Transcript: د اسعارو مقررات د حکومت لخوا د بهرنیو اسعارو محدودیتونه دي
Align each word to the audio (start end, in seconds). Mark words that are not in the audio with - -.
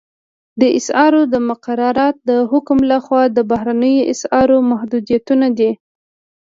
د 0.61 0.63
اسعارو 0.77 1.21
مقررات 1.49 2.15
د 2.29 2.31
حکومت 2.51 2.85
لخوا 2.91 3.23
د 3.31 3.39
بهرنیو 3.51 4.07
اسعارو 4.13 4.57
محدودیتونه 4.71 5.47
دي 5.57 5.71